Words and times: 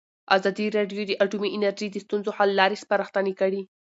ازادي 0.35 0.65
راډیو 0.77 1.01
د 1.05 1.11
اټومي 1.23 1.49
انرژي 1.57 1.87
د 1.91 1.97
ستونزو 2.05 2.29
حل 2.37 2.49
لارې 2.59 2.81
سپارښتنې 2.83 3.33
کړي. 3.41 3.61